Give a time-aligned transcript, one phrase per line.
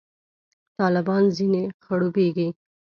[0.79, 2.47] طالبان ځنې خړوبېږي.